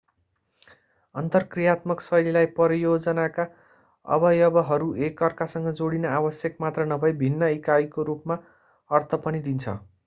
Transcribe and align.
अन्तरक्रियात्मक 1.15 2.01
शैलीलाई 2.05 2.49
परियोजनाका 2.55 3.45
अवयवहरू 4.05 4.89
एकअर्कासँग 5.09 5.71
जोडिन 5.75 6.11
आवश्यक 6.15 6.57
मात्र 6.61 6.89
नभई 6.89 7.17
भिन्न 7.19 7.53
इकाइको 7.55 8.09
रूपमा 8.11 8.43
अर्थ 8.89 9.25
पनि 9.27 9.47
दिन्छ 9.49 9.81